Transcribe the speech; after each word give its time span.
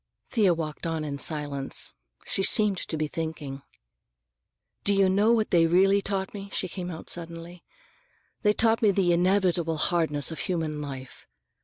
Thea 0.31 0.55
walked 0.55 0.87
on 0.87 1.03
in 1.05 1.19
silence. 1.19 1.93
She 2.25 2.41
seemed 2.41 2.79
to 2.79 2.97
be 2.97 3.05
thinking. 3.07 3.61
"Do 4.83 4.95
you 4.95 5.09
know 5.11 5.31
what 5.31 5.51
they 5.51 5.67
really 5.67 6.01
taught 6.01 6.33
me?" 6.33 6.49
she 6.51 6.67
came 6.67 6.89
out 6.89 7.07
suddenly. 7.07 7.63
"They 8.41 8.53
taught 8.53 8.81
me 8.81 8.89
the 8.89 9.13
inevitable 9.13 9.77
hardness 9.77 10.31
of 10.31 10.39
human 10.39 10.81
life. 10.81 11.27